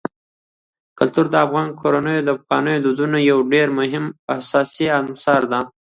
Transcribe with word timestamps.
کلتور 0.99 1.25
د 1.31 1.35
افغان 1.45 1.69
کورنیو 1.79 2.25
د 2.27 2.29
پخوانیو 2.39 2.83
دودونو 2.85 3.17
یو 3.31 3.39
ډېر 3.53 3.67
مهم 3.79 4.05
او 4.11 4.31
اساسي 4.39 4.85
عنصر 4.99 5.41
دی. 5.51 5.61